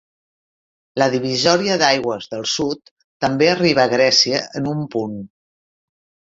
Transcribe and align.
La 1.01 1.07
divisòria 1.15 1.75
d'aigües 1.83 2.25
del 2.31 2.47
sud 2.53 2.89
també 3.27 3.51
arriba 3.51 3.85
a 3.85 3.93
Grècia 3.93 4.41
en 4.63 4.71
un 4.73 4.83
punt. 4.97 5.21